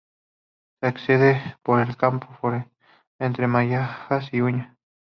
[0.79, 2.71] Se accede por el camino forestal
[3.19, 4.75] entre Las Majadas y Uña.